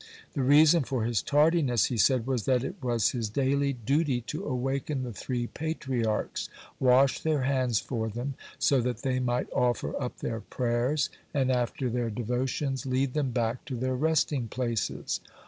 The 0.33 0.41
reason 0.41 0.81
for 0.83 1.03
his 1.05 1.21
tardiness, 1.21 1.85
he 1.85 1.97
said, 1.99 2.25
was 2.25 2.45
that 2.45 2.63
it 2.63 2.73
was 2.81 3.09
his 3.11 3.29
daily 3.29 3.73
duty 3.73 4.19
to 4.21 4.43
awaken 4.47 5.03
the 5.03 5.13
three 5.13 5.45
Patriarchs, 5.45 6.49
(83) 6.77 6.87
wash 6.87 7.19
their 7.21 7.43
hands 7.43 7.79
for 7.79 8.09
them, 8.09 8.33
so 8.57 8.81
that 8.81 9.03
they 9.03 9.19
might 9.19 9.45
offer 9.53 9.93
up 10.01 10.17
their 10.17 10.39
prayers, 10.39 11.11
and 11.35 11.51
after 11.51 11.87
their 11.87 12.09
devotions 12.09 12.87
lead 12.87 13.13
them 13.13 13.29
back 13.29 13.63
to 13.65 13.75
their 13.75 13.95
resting 13.95 14.47
places. 14.47 15.19